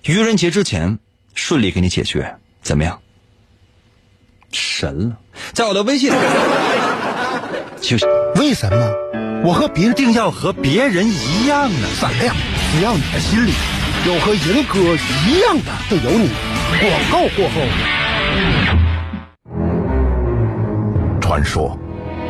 [0.01, 0.97] 愚人节之前
[1.35, 2.99] 顺利给你解决，怎么样？
[4.51, 5.17] 神了，
[5.53, 6.11] 在我的微信，
[7.79, 8.91] 就 是为什么
[9.45, 11.87] 我和别人定要和别人一样呢？
[12.01, 12.35] 闪亮，
[12.71, 13.51] 只要你的心里。
[14.05, 16.29] 有和银哥一样的，就有你。
[16.79, 17.55] 广告过后，
[21.19, 21.77] 传说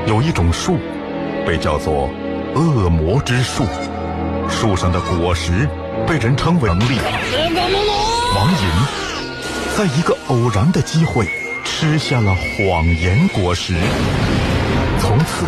[0.07, 0.79] 有一种树，
[1.45, 2.09] 被叫做
[2.55, 3.65] 恶魔之树，
[4.49, 5.69] 树上的果实
[6.07, 6.97] 被人称为能力。
[8.35, 8.57] 王银
[9.77, 11.27] 在一个偶然的机会
[11.63, 13.75] 吃下了谎言果实，
[14.99, 15.45] 从此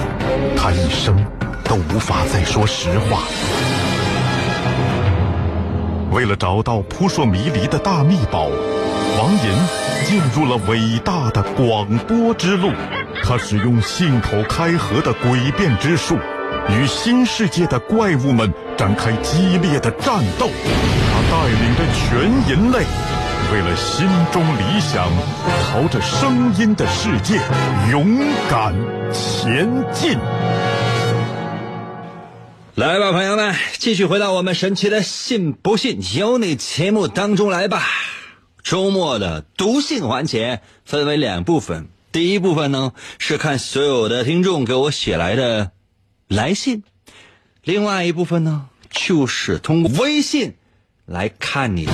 [0.56, 1.26] 他一生
[1.64, 3.24] 都无法再说实话。
[6.12, 8.50] 为了找到扑朔迷离的大秘宝，
[9.18, 12.70] 王银进入了伟大的广播之路。
[13.24, 16.18] 他使用信口开河的诡辩之术，
[16.68, 20.50] 与新世界的怪物们展开激烈的战斗。
[21.14, 22.20] 他带领着全
[22.50, 22.86] 人类，
[23.54, 25.08] 为了心中理想，
[25.64, 27.40] 朝着声音的世界
[27.90, 28.20] 勇
[28.50, 28.76] 敢
[29.14, 30.18] 前进。
[32.82, 37.86] 来吧，朋友们，继续回到我们神奇的“信不信由你”节目当中来吧。
[38.64, 45.70] 周末的读信环节分为两部分，第一部分呢是看所有的听众给我写来的
[46.28, 46.82] 来信，
[47.64, 50.56] 另外一部分呢就是通过微信
[51.06, 51.92] 来看你的。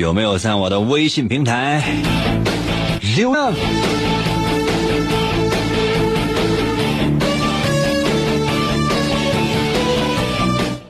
[0.00, 1.84] 有没有在我的微信平台
[3.18, 3.54] 留言？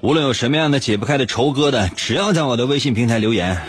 [0.01, 3.61] 无论有什么样的解不开的愁疙瘩，只要在我的微信平台留言，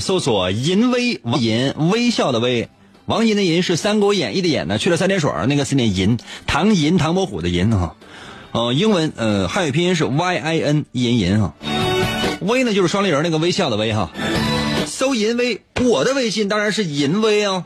[0.00, 2.68] 搜索“银微”王银微笑的微，
[3.06, 7.94] 王银的银是《三国演义》的演呢，去了三点水那个是念银，唐银唐伯虎的银哈，
[8.50, 11.54] 呃，英文呃汉语拼音是 Y I N 银银哈。
[12.40, 14.10] 微呢就是双立人那个微笑的微哈，
[14.86, 17.64] 搜淫威，我的微信当然是淫威啊。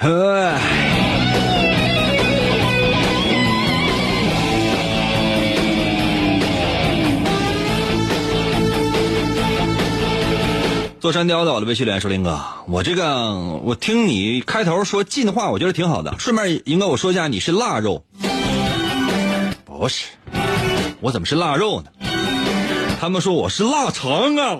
[0.00, 0.54] 呵，
[11.08, 16.14] 做山雕的，我的微信留言说：“林哥，我这个我听你开头说进化，我觉得挺好的。
[16.18, 18.04] 顺便，应该我说一下，你是腊肉？
[19.64, 20.04] 不是，
[21.00, 21.90] 我怎么是腊肉呢？
[23.00, 24.58] 他们说我是腊肠啊。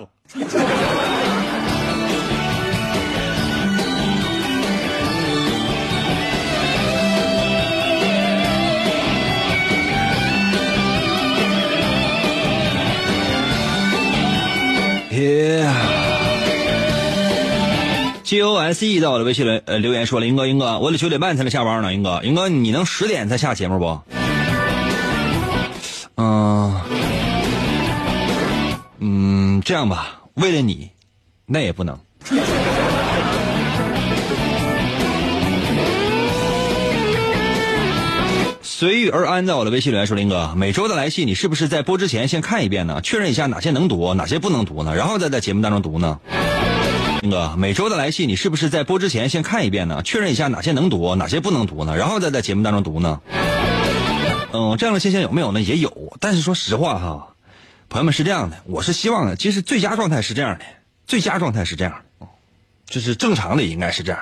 [18.29, 23.99] G O S E 到我的微信留呃留言说了，英哥英哥，我得九点半才能下班呢，英哥英哥，你能十点才下节目不？
[26.15, 26.79] 嗯
[28.99, 30.91] 嗯，这样吧，为了你，
[31.47, 31.97] 那也不能。
[38.61, 43.01] 随遇而安在我的微信留言说，林哥，每周的来信你是不是在播之前先看一遍呢？
[43.01, 44.95] 确认一下哪些能读，哪些不能读呢？
[44.95, 46.19] 然后再在节目当中读呢？
[47.21, 50.01] 林哥，每周的来信你是不是在播之前先看一遍呢？
[50.03, 51.97] 确认一下哪些能读，哪些不能读呢？
[51.97, 53.21] 然后再在节目当中读呢？
[54.53, 55.61] 嗯，这样的现象有没有呢？
[55.61, 57.35] 也有，但是说实话哈，
[57.89, 60.65] 朋友们是这样的，我是希望的，其实最佳状态是这样的，
[61.07, 62.27] 最佳状态是这样的，
[62.85, 64.21] 就是正常的应该是这样。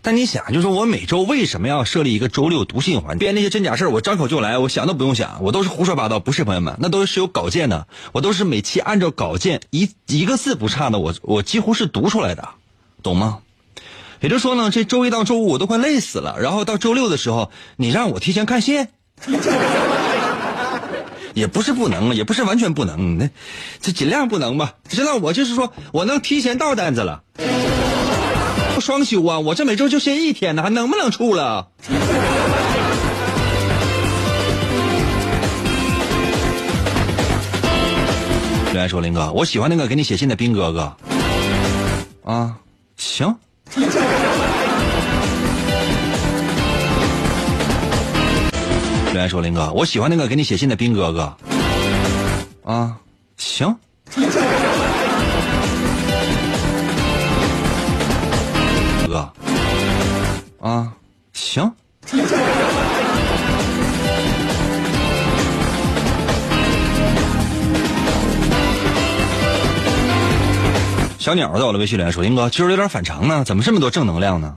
[0.00, 3.24] 但你想，就是我每周为什么要设立一个周六读信环节？
[3.24, 6.20] 编那些真假事儿我张口就来，我想都不用想，我都是胡说八道。
[6.20, 12.48] 不是朋友们，那都是有稿件的，我都是每期按照稿件一一个字不差的，我我几乎是读出来的，
[13.02, 13.38] 懂吗？
[14.20, 18.88] 也就是说呢，这周一到周五我都快累死了，然后到周六的时候，你让我提前看信，
[21.34, 23.28] 也不是不能，也不是完全不能，那
[23.80, 24.74] 这尽量不能吧？
[24.88, 27.22] 知道我就是说我能提前到单子了。
[28.80, 29.38] 双休啊！
[29.38, 31.68] 我这每周就歇一天呢，还能不能处了？
[38.70, 40.94] 留言说林哥，我喜欢那个给你写信的兵哥哥。
[42.24, 42.54] 啊，
[42.96, 43.34] 行。
[49.12, 51.36] 留言说林哥，我喜欢那个给你写信的兵哥哥。
[52.64, 52.96] 啊，
[53.36, 53.74] 行。
[60.60, 60.92] 啊，
[61.32, 61.72] 行。
[71.18, 74.56] 小鸟在我的微信留言说：“林哥，今儿有点反常呢，怎么这么多正能量呢？”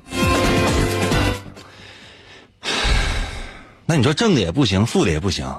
[3.85, 5.53] 那你说正的也不行，负的也不行。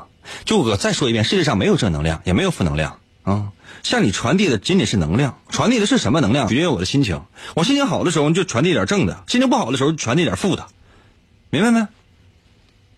[0.46, 3.46] 就我再说一遍，世界上没有正能量，也没有负能量啊。
[3.82, 6.48] 向你传递的仅仅是能量，传递的是什么能量？
[6.48, 7.22] 取决于我的心情。
[7.54, 10.66] 我心情好的时候就传递点正的，心情不好的时候传递点负的，
[11.50, 11.86] 明白没？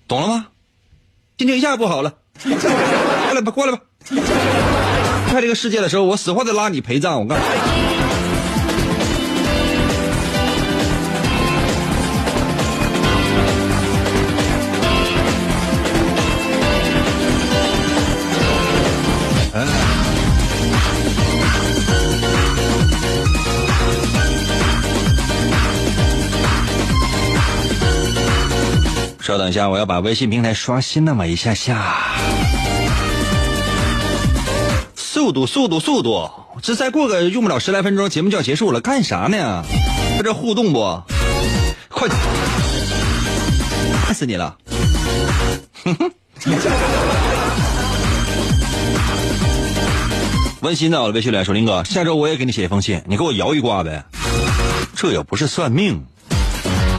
[0.06, 0.46] 懂了吗？
[1.38, 2.14] 心情一下不好了，
[2.44, 3.80] 过来吧，过来吧。
[4.10, 4.20] 离
[5.30, 7.20] 开这个世界的时候，我死活得拉你陪葬。
[7.20, 7.93] 我告诉你。
[29.24, 32.12] 稍等一下，我要把微信平台刷新那么一下下。
[34.94, 36.30] 速度，速度，速度！
[36.60, 39.64] 这再过个用不了十来分钟，节目就要结束了，干啥呢？
[40.18, 41.02] 在这互动不？
[41.88, 42.06] 快，
[44.04, 44.58] 烦死你了！
[45.84, 46.12] 哼哼。
[50.60, 54.04] 温馨到了，微信来说：“林哥，下周我也给你写一封信，你给我摇一卦呗。”
[54.94, 56.04] 这又不是算命，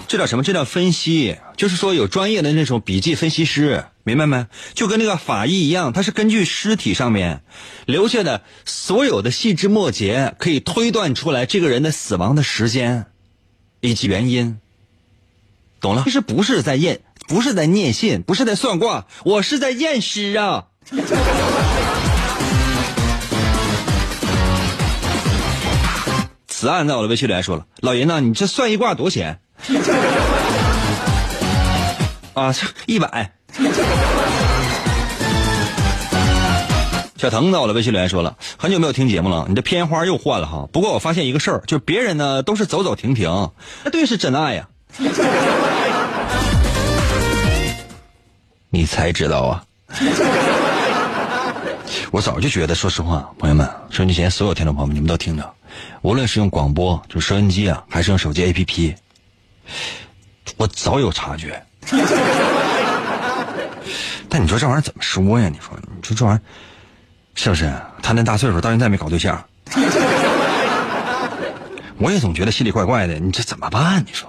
[0.08, 0.44] 这叫什么？
[0.44, 1.38] 这叫分析。
[1.58, 4.48] 就是说，有专业的那种笔记分析师，明白没？
[4.74, 7.42] 就跟那个法医一样，他是根据尸体上面
[7.86, 13.06] 留下的所有的细枝末节，可以推断出来这个人的死亡的时间
[13.82, 14.60] 以及原因。
[15.82, 16.04] 懂了？
[16.04, 20.68] 其实不是在验，不是在念信，不是在算卦，我是在验尸啊。
[26.48, 29.40] 此案在我的微信里还说了，老爷呢，你这算一卦多少钱？
[32.34, 32.54] 啊，
[32.86, 33.32] 一百。
[37.18, 40.68] 小腾在我的微信里来说了，很久没有听节目了，你的片花又换了哈。
[40.72, 43.50] 不过我发现一个事儿，就别人呢都是走走停停，
[43.84, 44.68] 那对是真爱呀。
[48.70, 49.64] 你才知道啊。
[52.12, 55.54] 我早就觉得，说实话，朋友们，收音机前所有听众朋友们，你们都听着，
[56.02, 58.94] 无论是用广播，就收音机啊，还是用手机 APP，
[60.58, 61.62] 我早有察觉。
[64.28, 65.48] 但你说这玩意儿怎么说呀？
[65.50, 66.42] 你说，你说这玩意儿
[67.36, 67.72] 是不是？
[68.02, 69.46] 他那大岁数到现在没搞对象，
[71.98, 73.20] 我也总觉得心里怪怪的。
[73.20, 74.04] 你这怎么办？
[74.06, 74.28] 你说，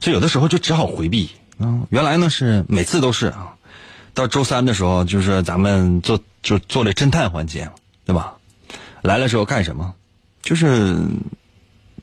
[0.00, 1.80] 所以有的时候就只好回避啊。
[1.90, 3.54] 原来呢是每次都是啊，
[4.12, 7.70] 到周三的时候就是咱们做就做了侦探环节，
[8.04, 8.34] 对吧？
[9.02, 9.94] 来了之后干什么？
[10.42, 10.96] 就是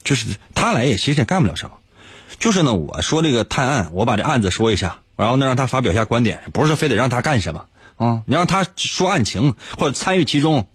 [0.04, 1.76] 就是他来也其实也干不了什么。
[2.40, 7.66] 就是呢，我说这个探案，我把这案子说一下，然后呢让他发表一下观点，不是非得让他干什么
[7.98, 8.22] 啊？
[8.26, 10.68] 你让他说案情或者参与其中，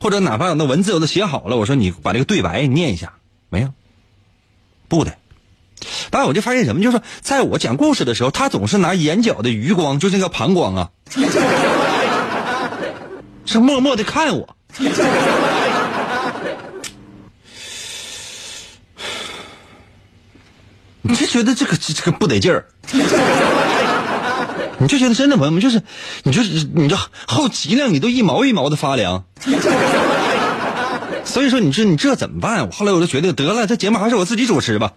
[0.00, 3.14] 或者哪怕那文字我都写好了，我说你把这个对白念一下，
[3.48, 3.72] 没有？
[4.88, 5.14] 不的。
[6.10, 10.90] 当然我就发现什么，就是在我讲故事的时候，他总是拿眼角的余光，就是那个膀胱啊，
[13.44, 14.56] 是默默的看我。
[21.06, 22.64] 你就觉得这个这这个不得劲儿，
[24.78, 25.82] 你就觉得真的朋友们就是，
[26.22, 26.96] 你就是你这
[27.28, 29.22] 后脊梁你都一毛一毛的发凉，
[31.22, 32.70] 所以说你说你这怎么办？
[32.70, 34.92] 后来我就决定得了，这节目还是我自己主持吧，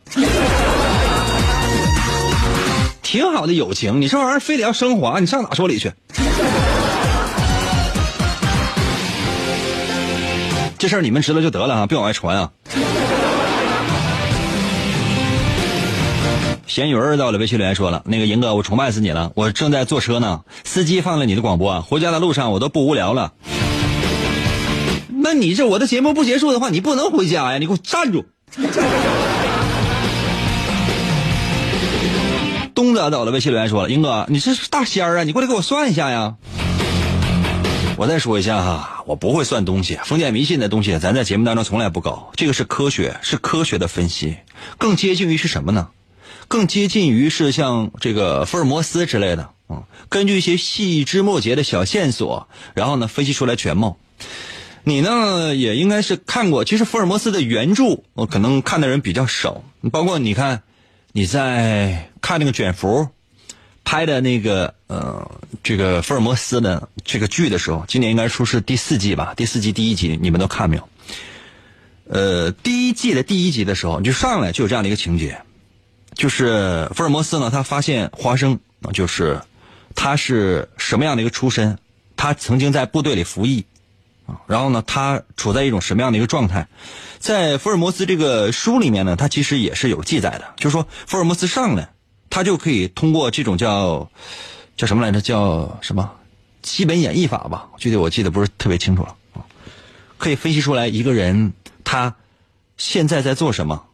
[3.04, 5.92] 挺好的友情，你这玩意儿非得要升华，你上哪说理去？
[10.78, 12.50] 这事儿你们知道就得了啊，别往外传啊。
[16.68, 19.32] 咸鱼儿到了微信留言说了：“那个银哥，我崇拜死你了！
[19.36, 23.32] 我正在坐车呢，司机放了你的广播，回家的路上我都不无聊了。
[25.08, 27.58] 那你这我的节目不结束的话，你不能回家呀！
[27.58, 28.26] 你给我站住！”
[32.76, 35.24] 东子到了微信留言说了：“银哥，你这是大仙儿啊！
[35.24, 36.36] 你过来给我算一下呀！”
[37.98, 42.30] 我再说一下哈，我不会算东西，封建迷信的东西，咱在节目当中从来不搞。
[42.36, 44.36] 这个是科学，是科学的分析，
[44.78, 45.88] 更接近于是什么呢？
[46.48, 53.98] 更接近于是像这个福尔摩斯之类的啊，根据一些细枝末节的小线索，然后呢分析出来全貌。
[54.84, 60.64] 你呢也应该是看过，其实福尔摩斯的原著我可能看的人比较少，包括你看
[61.12, 63.10] 你在看那个卷福
[63.84, 65.30] 拍的那个呃
[65.64, 70.90] 这个福尔摩斯的这个剧的时候，今年应该说是第四季吧，第四季第一集你们都看没有？
[72.10, 75.42] 呃，第一季的第一集的时候，你就上来就有这样的一个情节。
[76.18, 78.60] 就是福尔摩斯呢，他发现华生，
[78.92, 79.40] 就是
[79.94, 81.78] 他是什么样的一个出身？
[82.16, 83.64] 他曾经在部队里服役
[84.26, 86.68] 啊，然后呢，他处在一种什么样的一个状态？
[87.20, 91.88] 在福尔摩斯这个书里面呢，他其实也是有记载的，就是说福尔摩斯上来，
[92.32, 94.10] 他就可以通过这种叫
[94.76, 95.22] 叫什么来着？
[95.22, 96.12] 叫什么
[96.64, 97.68] 基本演绎法吧？
[97.78, 99.46] 具体我记得不是特别清楚了啊，
[100.18, 101.54] 可以分析出来一个人
[101.84, 102.16] 他
[102.76, 103.86] 现在在做什么，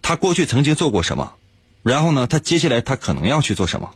[0.00, 1.34] 他过去曾经做过什么。
[1.82, 3.90] 然后呢，他接下来他可能要去做什么？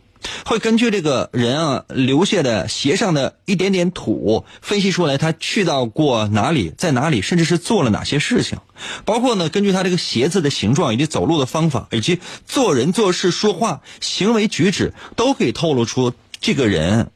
[0.46, 8.58] 会根据这个人啊留下的鞋上的一点点土，分析出来他去到过哪里，在哪里，甚至是做了哪些事情。
[9.04, 17.10] 包括呢，根据他这个鞋子的形状，以及走路的方法，以及做人做事、说话、行为举止，都可以透露出这个人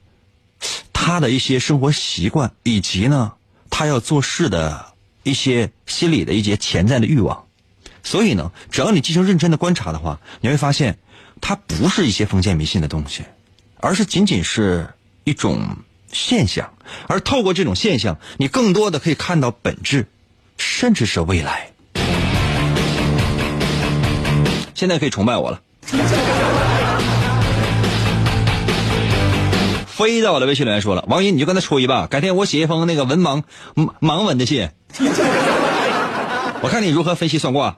[0.93, 3.33] 他的一些生活习惯，以及呢
[3.71, 4.93] 他要做事的
[5.23, 7.48] 一些心理的一些潜在的欲望。
[8.09, 10.97] 所以呢，只要你进行认真的观察的话，你会发现，
[11.43, 13.23] 它不是一些封建迷信的东西，
[13.77, 14.89] 而是仅仅是
[15.25, 15.77] 一种
[16.11, 16.73] 现象，
[17.07, 20.07] 而透过这种现象，你更多的可以看到本质，
[20.57, 21.71] 甚至是未来。
[24.75, 25.61] 现在可以崇拜我了。
[29.87, 33.43] 飞到我的微信留言说了，王姨你就跟他吹吧，改天我写一封那个文盲
[33.75, 34.71] 盲盲文的信，
[36.61, 37.77] 我看你如何分析算卦，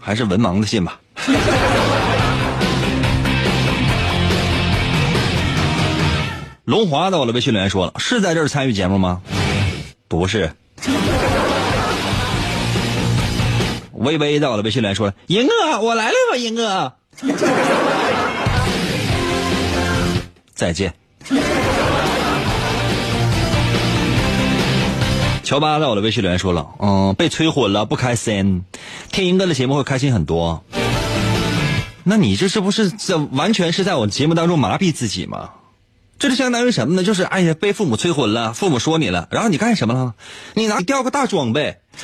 [0.00, 1.00] 还是文盲的信吧。
[6.64, 9.20] 龙华到我的微信留言说了，是在这儿参与节目吗？
[10.08, 10.50] 不是。
[13.92, 16.94] 微微在我的微信留言说了，银哥我来了吧，银哥。
[20.54, 20.94] 再见。
[25.54, 28.64] 乔巴在我的微信留言说了，嗯，被催婚了，不开心。
[29.12, 30.64] 听英哥的节目会开心很多。
[32.02, 35.50] 那你这是不是这完全是在我节目当中麻痹自己吗？
[36.18, 37.04] 这就相当于什么呢？
[37.04, 40.14] 就是哎呀，被父母催婚了，父母说你了，然后你干什么了？
[40.54, 41.76] 你拿掉个大装备，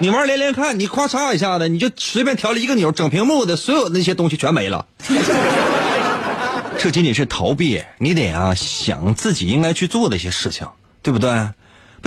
[0.00, 4.86] 你玩连连看，你咔嚓一下子，你就随便调了一个钮，整屏幕的所有那些东西全没了。
[6.78, 10.66] 这仅仅是逃避，你得啊想自己应该去做的一些事情，
[11.02, 11.50] 对不对？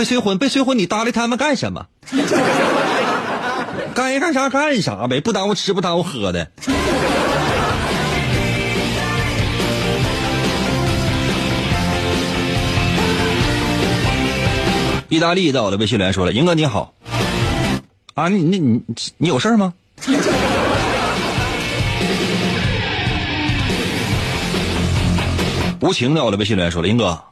[0.00, 1.84] 被催婚，被催婚，你搭理他们干什么？
[3.94, 6.50] 该 干啥干啥呗，不耽误吃，不耽误喝的。
[15.10, 16.94] 意大利在我的微信留言说了：“英哥你好，
[18.14, 18.82] 啊，你你你
[19.18, 19.74] 你有事吗？”
[25.82, 27.22] 无情在我的微信留言说了：“英哥，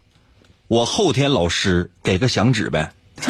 [0.69, 2.93] 我后天老师给个响指呗。”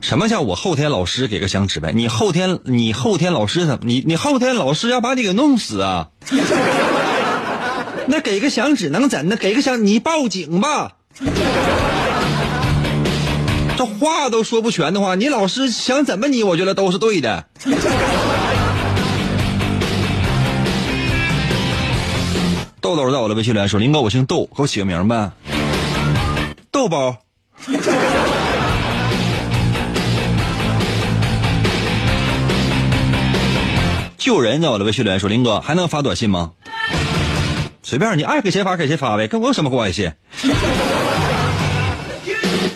[0.00, 1.90] 什么叫我后天老师给个响指呗？
[1.92, 6.08] 你后天你后天老师怎么你你后天老师要把你给弄死啊？
[8.06, 9.36] 那给个响指能怎的？
[9.36, 10.92] 给个响你报警吧。
[13.76, 16.44] 这话都说不全的话，你老师想怎么你？
[16.44, 17.46] 我觉得都是对的。
[22.86, 25.32] 豆豆在我的微信留言说：“林哥，我姓豆，给我起个名呗。”
[26.70, 27.16] 豆包。
[34.16, 36.52] 救人在我的微信留言说：“林哥还能发短信吗？”
[37.82, 40.12] 随便你爱给谁发给谁发呗，跟我有什么关系？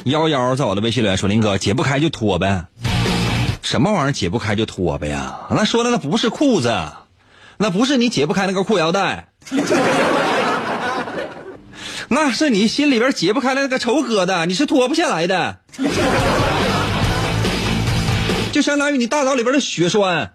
[0.07, 2.65] 幺幺在我的微信留言说：“林哥解不开就脱呗，
[3.63, 5.39] 什么玩意儿解不开就脱呗呀？
[5.51, 6.77] 那说的那不是裤子，
[7.59, 9.29] 那不是你解不开那个裤腰带，
[12.09, 15.61] 那是你心里边解不开的那个仇疙瘩，你是脱不下来的，
[18.53, 20.33] 就相当于你大脑里边的血栓。”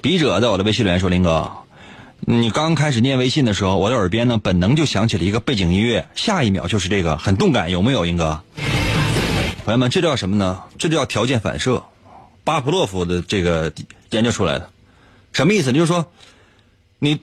[0.00, 1.50] 笔者在我的微信留言说：“林哥。”
[2.20, 8.40] 你刚开始念微信的时候，我的耳边呢本能就响起了一个背景音乐，下一秒就是这个，很动感，有没有，英哥？
[9.64, 10.60] 朋友们，这叫什么呢？
[10.78, 11.82] 这叫条件反射，
[12.48, 13.70] 巴甫洛夫的这个
[14.08, 14.70] 研究出来的，
[15.34, 15.70] 什么意思？
[15.70, 16.10] 就是说，
[16.98, 17.20] 你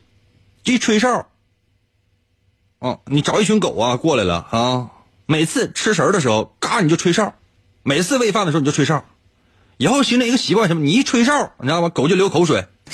[0.64, 1.26] 一吹哨，
[2.78, 4.92] 哦，你找一群狗啊过来了啊，
[5.26, 7.34] 每次吃食的时候，嘎你就吹哨，
[7.82, 9.04] 每次喂饭的时候你就吹哨，
[9.78, 10.84] 以后形成一个习惯，什么？
[10.84, 11.90] 你一吹哨，你知道吗？
[11.90, 12.64] 狗就流口水。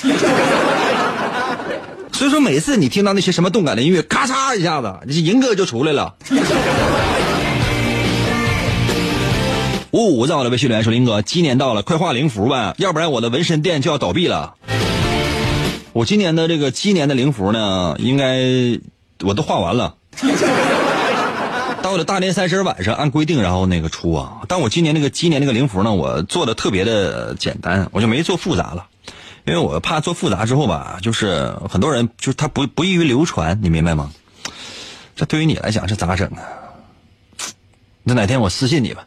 [2.14, 6.16] 所以说，每次你听到那些什么动感的音乐，咔嚓一下子，你银哥就出来了。
[9.92, 14.54] 五五在我的微信留言说：“林哥，鸡年到了，快画灵符吧，要不然我的纹身店就要倒闭了。”
[15.92, 18.40] 我今年的这个鸡年的灵符呢，应该
[19.20, 19.96] 我都画完了。
[21.82, 24.38] 到了大年三十晚上，按规定然后那个出啊。
[24.48, 28.86] 但我今年那个鸡年那个灵符呢，我做的特别的简单，我就没做复杂了。
[29.44, 34.10] 因为我怕做复杂之后吧，就是很多人就是他不不易于流传，你明白吗？
[35.16, 36.40] 这对于你来讲是咋整啊？
[38.04, 39.06] 那哪天我私信你吧，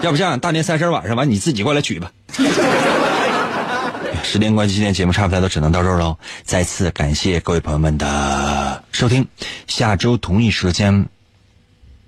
[0.02, 2.10] 要不这样，大年三十晚上完你自己过来取吧。
[4.22, 6.16] 时间关系，今天节目差不多都只能到这儿喽。
[6.44, 9.26] 再次感谢各位朋友们的收听，
[9.66, 11.06] 下周同一时间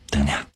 [0.08, 0.30] 等你。
[0.30, 0.51] 啊。